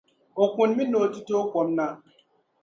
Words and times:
O 0.41 0.45
kunimi 0.53 0.83
ni 0.89 0.97
o 1.03 1.05
ti 1.13 1.19
tooi 1.27 1.45
kom 1.51 1.67
na. 1.77 1.85